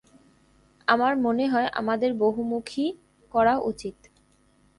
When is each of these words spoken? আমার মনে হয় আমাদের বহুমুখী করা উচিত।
আমার 0.87 1.13
মনে 1.17 1.45
হয় 1.47 1.69
আমাদের 1.73 2.11
বহুমুখী 2.13 2.85
করা 3.33 3.53
উচিত। 3.61 3.97